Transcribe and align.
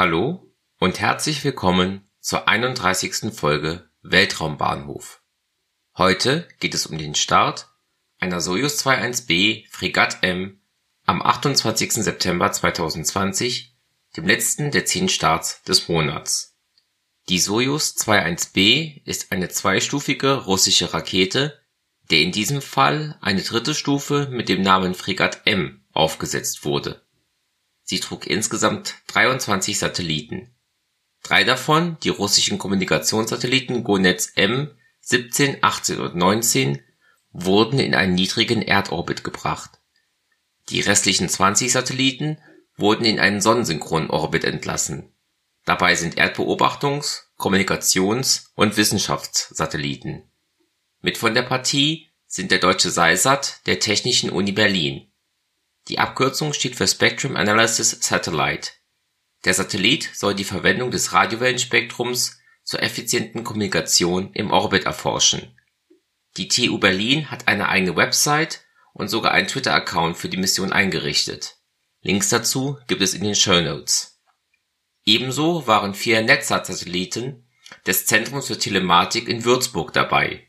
Hallo 0.00 0.50
und 0.78 0.98
herzlich 0.98 1.44
willkommen 1.44 2.08
zur 2.20 2.48
31. 2.48 3.34
Folge 3.34 3.90
Weltraumbahnhof. 4.00 5.20
Heute 5.94 6.48
geht 6.58 6.72
es 6.72 6.86
um 6.86 6.96
den 6.96 7.14
Start 7.14 7.68
einer 8.18 8.40
Soyuz 8.40 8.86
21B 8.86 9.66
Fregatte 9.68 10.22
M 10.22 10.62
am 11.04 11.20
28. 11.20 11.92
September 11.92 12.50
2020, 12.50 13.76
dem 14.16 14.26
letzten 14.26 14.70
der 14.70 14.86
zehn 14.86 15.10
Starts 15.10 15.62
des 15.64 15.86
Monats. 15.88 16.56
Die 17.28 17.38
Soyuz 17.38 17.96
21B 18.08 19.02
ist 19.04 19.32
eine 19.32 19.50
zweistufige 19.50 20.46
russische 20.46 20.94
Rakete, 20.94 21.60
der 22.10 22.20
in 22.20 22.32
diesem 22.32 22.62
Fall 22.62 23.18
eine 23.20 23.42
dritte 23.42 23.74
Stufe 23.74 24.28
mit 24.30 24.48
dem 24.48 24.62
Namen 24.62 24.94
Fregatte 24.94 25.40
M 25.44 25.84
aufgesetzt 25.92 26.64
wurde. 26.64 27.02
Sie 27.90 27.98
trug 27.98 28.28
insgesamt 28.28 28.94
23 29.08 29.76
Satelliten. 29.76 30.54
Drei 31.24 31.42
davon, 31.42 31.96
die 32.04 32.10
russischen 32.10 32.56
Kommunikationssatelliten 32.56 33.82
GONETS 33.82 34.28
M 34.36 34.70
17, 35.00 35.56
18 35.60 35.98
und 35.98 36.14
19, 36.14 36.84
wurden 37.32 37.80
in 37.80 37.96
einen 37.96 38.14
niedrigen 38.14 38.62
Erdorbit 38.62 39.24
gebracht. 39.24 39.80
Die 40.68 40.80
restlichen 40.82 41.28
20 41.28 41.72
Satelliten 41.72 42.38
wurden 42.76 43.04
in 43.04 43.18
einen 43.18 43.40
sonnensynchronen 43.40 44.08
Orbit 44.08 44.44
entlassen. 44.44 45.12
Dabei 45.64 45.96
sind 45.96 46.16
Erdbeobachtungs-, 46.16 47.32
Kommunikations- 47.38 48.52
und 48.54 48.76
Wissenschaftssatelliten. 48.76 50.30
Mit 51.00 51.18
von 51.18 51.34
der 51.34 51.42
Partie 51.42 52.06
sind 52.28 52.52
der 52.52 52.60
deutsche 52.60 52.92
SEISAT 52.92 53.66
der 53.66 53.80
Technischen 53.80 54.30
Uni 54.30 54.52
Berlin. 54.52 55.09
Die 55.90 55.98
Abkürzung 55.98 56.52
steht 56.52 56.76
für 56.76 56.86
Spectrum 56.86 57.34
Analysis 57.34 57.90
Satellite. 58.00 58.70
Der 59.44 59.54
Satellit 59.54 60.08
soll 60.14 60.36
die 60.36 60.44
Verwendung 60.44 60.92
des 60.92 61.12
Radiowellenspektrums 61.12 62.38
zur 62.62 62.80
effizienten 62.80 63.42
Kommunikation 63.42 64.32
im 64.34 64.52
Orbit 64.52 64.84
erforschen. 64.84 65.58
Die 66.36 66.46
TU 66.46 66.78
Berlin 66.78 67.28
hat 67.32 67.48
eine 67.48 67.68
eigene 67.68 67.96
Website 67.96 68.60
und 68.92 69.08
sogar 69.08 69.32
einen 69.32 69.48
Twitter-Account 69.48 70.16
für 70.16 70.28
die 70.28 70.36
Mission 70.36 70.72
eingerichtet. 70.72 71.56
Links 72.02 72.28
dazu 72.28 72.78
gibt 72.86 73.02
es 73.02 73.14
in 73.14 73.24
den 73.24 73.34
Show 73.34 73.60
Notes. 73.60 74.22
Ebenso 75.04 75.66
waren 75.66 75.94
vier 75.94 76.22
NetSat-Satelliten 76.22 77.48
des 77.84 78.06
Zentrums 78.06 78.46
für 78.46 78.58
Telematik 78.58 79.28
in 79.28 79.44
Würzburg 79.44 79.92
dabei. 79.92 80.48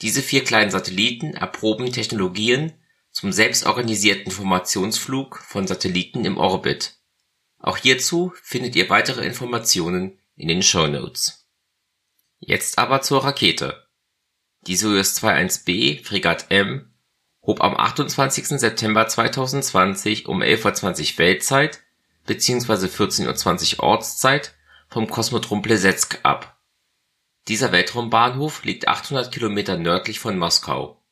Diese 0.00 0.20
vier 0.20 0.42
kleinen 0.42 0.72
Satelliten 0.72 1.34
erproben 1.34 1.92
Technologien 1.92 2.72
zum 3.14 3.32
selbstorganisierten 3.32 4.32
Formationsflug 4.32 5.38
von 5.38 5.68
Satelliten 5.68 6.24
im 6.24 6.36
Orbit. 6.36 6.96
Auch 7.60 7.78
hierzu 7.78 8.34
findet 8.42 8.74
ihr 8.74 8.90
weitere 8.90 9.24
Informationen 9.24 10.18
in 10.36 10.48
den 10.48 10.62
Show 10.62 10.88
Notes. 10.88 11.46
Jetzt 12.40 12.76
aber 12.76 13.02
zur 13.02 13.24
Rakete. 13.24 13.86
Die 14.66 14.76
Soyuz 14.76 15.22
21B 15.22 16.04
Fregatte 16.04 16.50
M 16.50 16.92
hob 17.46 17.62
am 17.62 17.76
28. 17.76 18.58
September 18.58 19.06
2020 19.06 20.26
um 20.26 20.42
11:20 20.42 21.12
Uhr 21.12 21.18
Weltzeit 21.18 21.82
bzw. 22.26 22.88
14:20 22.88 23.78
Uhr 23.78 23.84
Ortszeit 23.84 24.54
vom 24.88 25.08
Kosmodrom 25.08 25.62
Plesetsk 25.62 26.18
ab. 26.24 26.58
Dieser 27.46 27.70
Weltraumbahnhof 27.70 28.64
liegt 28.64 28.88
800 28.88 29.30
Kilometer 29.30 29.76
nördlich 29.76 30.18
von 30.18 30.36
Moskau. 30.36 31.03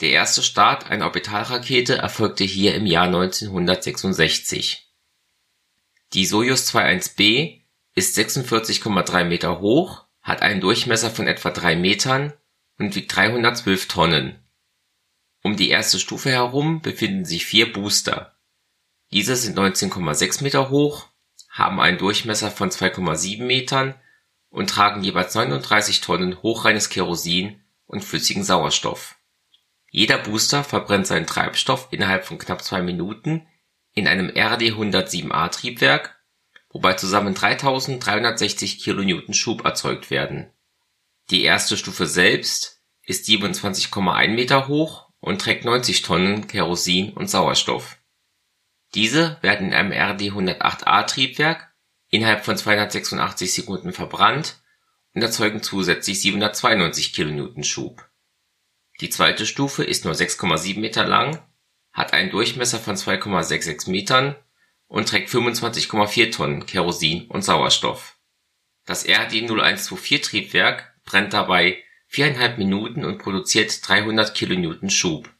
Der 0.00 0.10
erste 0.12 0.42
Start 0.42 0.90
einer 0.90 1.04
Orbitalrakete 1.04 1.98
erfolgte 1.98 2.44
hier 2.44 2.74
im 2.74 2.86
Jahr 2.86 3.04
1966. 3.04 4.90
Die 6.14 6.24
Sojus 6.24 6.74
21B 6.74 7.60
ist 7.94 8.16
46,3 8.16 9.24
Meter 9.24 9.60
hoch, 9.60 10.06
hat 10.22 10.40
einen 10.40 10.62
Durchmesser 10.62 11.10
von 11.10 11.26
etwa 11.26 11.50
drei 11.50 11.76
Metern 11.76 12.32
und 12.78 12.94
wiegt 12.94 13.14
312 13.14 13.88
Tonnen. 13.88 14.42
Um 15.42 15.56
die 15.56 15.68
erste 15.68 15.98
Stufe 15.98 16.30
herum 16.30 16.80
befinden 16.80 17.26
sich 17.26 17.44
vier 17.44 17.70
Booster. 17.70 18.38
Diese 19.12 19.36
sind 19.36 19.58
19,6 19.58 20.42
Meter 20.42 20.70
hoch, 20.70 21.08
haben 21.50 21.78
einen 21.78 21.98
Durchmesser 21.98 22.50
von 22.50 22.70
2,7 22.70 23.42
Metern 23.42 23.94
und 24.48 24.70
tragen 24.70 25.02
jeweils 25.02 25.34
39 25.34 26.00
Tonnen 26.00 26.42
hochreines 26.42 26.88
Kerosin 26.88 27.62
und 27.86 28.02
flüssigen 28.02 28.44
Sauerstoff. 28.44 29.19
Jeder 29.90 30.18
Booster 30.18 30.62
verbrennt 30.62 31.06
seinen 31.06 31.26
Treibstoff 31.26 31.88
innerhalb 31.90 32.24
von 32.24 32.38
knapp 32.38 32.62
zwei 32.62 32.80
Minuten 32.80 33.46
in 33.92 34.06
einem 34.06 34.28
RD-107A-Triebwerk, 34.28 36.16
wobei 36.70 36.94
zusammen 36.94 37.34
3360 37.34 38.82
kN 38.82 39.34
Schub 39.34 39.64
erzeugt 39.64 40.10
werden. 40.10 40.52
Die 41.30 41.42
erste 41.42 41.76
Stufe 41.76 42.06
selbst 42.06 42.80
ist 43.02 43.26
27,1 43.26 44.28
Meter 44.28 44.68
hoch 44.68 45.10
und 45.18 45.40
trägt 45.40 45.64
90 45.64 46.02
Tonnen 46.02 46.46
Kerosin 46.46 47.12
und 47.12 47.28
Sauerstoff. 47.28 47.98
Diese 48.94 49.38
werden 49.42 49.68
in 49.68 49.74
einem 49.74 49.92
RD-108A-Triebwerk 49.92 51.72
innerhalb 52.08 52.44
von 52.44 52.56
286 52.56 53.52
Sekunden 53.52 53.92
verbrannt 53.92 54.60
und 55.14 55.22
erzeugen 55.22 55.62
zusätzlich 55.62 56.20
792 56.20 57.12
kN 57.12 57.64
Schub. 57.64 58.09
Die 59.00 59.08
zweite 59.08 59.46
Stufe 59.46 59.82
ist 59.82 60.04
nur 60.04 60.14
6,7 60.14 60.78
Meter 60.78 61.06
lang, 61.06 61.42
hat 61.92 62.12
einen 62.12 62.30
Durchmesser 62.30 62.78
von 62.78 62.96
2,66 62.96 63.90
Metern 63.90 64.36
und 64.88 65.08
trägt 65.08 65.30
25,4 65.30 66.32
Tonnen 66.32 66.66
Kerosin 66.66 67.26
und 67.28 67.42
Sauerstoff. 67.42 68.18
Das 68.84 69.06
RD-0124-Triebwerk 69.06 70.94
brennt 71.04 71.32
dabei 71.32 71.82
viereinhalb 72.08 72.58
Minuten 72.58 73.04
und 73.04 73.18
produziert 73.18 73.88
300 73.88 74.34
kN 74.34 74.90
Schub. 74.90 75.32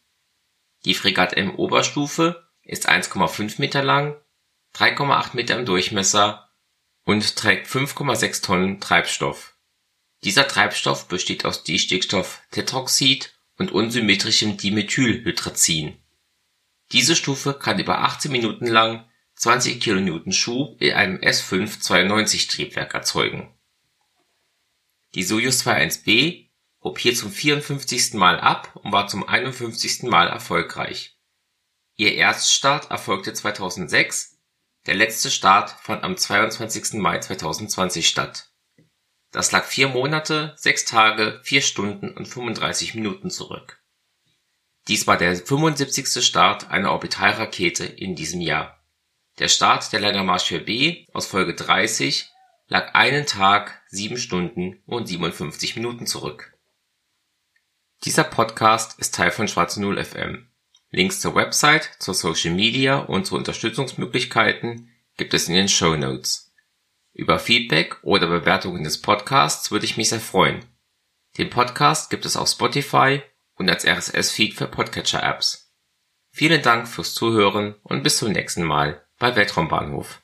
Die 0.84 0.94
Fregatte 0.94 1.36
M 1.36 1.56
Oberstufe 1.56 2.48
ist 2.62 2.88
1,5 2.88 3.60
Meter 3.60 3.82
lang, 3.82 4.16
3,8 4.76 5.34
Meter 5.34 5.58
im 5.58 5.66
Durchmesser 5.66 6.48
und 7.04 7.36
trägt 7.36 7.66
5,6 7.66 8.42
Tonnen 8.42 8.80
Treibstoff. 8.80 9.56
Dieser 10.22 10.46
Treibstoff 10.46 11.08
besteht 11.08 11.44
aus 11.44 11.64
Distickstofftetroxid 11.64 13.34
und 13.60 13.72
unsymmetrischem 13.72 14.56
Dimethylhydrazin. 14.56 15.98
Diese 16.92 17.14
Stufe 17.14 17.52
kann 17.52 17.78
über 17.78 17.98
18 17.98 18.32
Minuten 18.32 18.66
lang 18.66 19.06
20 19.34 19.80
kN 19.80 20.32
Schub 20.32 20.80
in 20.80 20.94
einem 20.94 21.18
S5-92-Triebwerk 21.18 22.94
erzeugen. 22.94 23.54
Die 25.14 25.22
Sojus 25.22 25.66
21B 25.66 26.48
hob 26.82 26.98
hier 26.98 27.14
zum 27.14 27.30
54. 27.30 28.14
Mal 28.14 28.40
ab 28.40 28.74
und 28.76 28.92
war 28.92 29.08
zum 29.08 29.28
51. 29.28 30.04
Mal 30.04 30.28
erfolgreich. 30.28 31.18
Ihr 31.96 32.14
Erststart 32.14 32.90
erfolgte 32.90 33.34
2006, 33.34 34.38
der 34.86 34.94
letzte 34.94 35.30
Start 35.30 35.76
fand 35.82 36.02
am 36.02 36.16
22. 36.16 36.94
Mai 36.94 37.18
2020 37.18 38.08
statt. 38.08 38.49
Das 39.32 39.52
lag 39.52 39.64
vier 39.64 39.88
Monate, 39.88 40.54
sechs 40.56 40.84
Tage, 40.84 41.40
vier 41.42 41.62
Stunden 41.62 42.12
und 42.12 42.26
35 42.26 42.94
Minuten 42.94 43.30
zurück. 43.30 43.80
Dies 44.88 45.06
war 45.06 45.16
der 45.16 45.36
75. 45.36 46.24
Start 46.24 46.70
einer 46.70 46.90
Orbitalrakete 46.90 47.84
in 47.84 48.16
diesem 48.16 48.40
Jahr. 48.40 48.82
Der 49.38 49.48
Start 49.48 49.92
der 49.92 50.00
Lander 50.00 50.24
Marsch 50.24 50.50
4B 50.50 51.06
aus 51.12 51.26
Folge 51.26 51.54
30 51.54 52.28
lag 52.66 52.94
einen 52.94 53.26
Tag, 53.26 53.82
sieben 53.88 54.16
Stunden 54.16 54.82
und 54.86 55.06
57 55.06 55.76
Minuten 55.76 56.06
zurück. 56.06 56.58
Dieser 58.04 58.24
Podcast 58.24 58.98
ist 58.98 59.14
Teil 59.14 59.30
von 59.30 59.46
Schwarze 59.46 59.80
Null 59.80 60.02
FM. 60.02 60.48
Links 60.90 61.20
zur 61.20 61.34
Website, 61.34 61.90
zur 62.00 62.14
Social 62.14 62.54
Media 62.54 62.98
und 62.98 63.26
zu 63.26 63.36
Unterstützungsmöglichkeiten 63.36 64.90
gibt 65.16 65.34
es 65.34 65.48
in 65.48 65.54
den 65.54 65.68
Show 65.68 65.96
Notes. 65.96 66.49
Über 67.12 67.38
Feedback 67.38 67.98
oder 68.02 68.28
Bewertungen 68.28 68.84
des 68.84 69.00
Podcasts 69.00 69.70
würde 69.70 69.84
ich 69.84 69.96
mich 69.96 70.08
sehr 70.08 70.20
freuen. 70.20 70.64
Den 71.38 71.50
Podcast 71.50 72.10
gibt 72.10 72.24
es 72.24 72.36
auf 72.36 72.48
Spotify 72.48 73.22
und 73.54 73.68
als 73.68 73.84
RSS-Feed 73.84 74.54
für 74.54 74.66
Podcatcher-Apps. 74.66 75.72
Vielen 76.32 76.62
Dank 76.62 76.88
fürs 76.88 77.14
Zuhören 77.14 77.74
und 77.82 78.02
bis 78.02 78.18
zum 78.18 78.32
nächsten 78.32 78.64
Mal 78.64 79.04
bei 79.18 79.34
Weltraumbahnhof. 79.34 80.22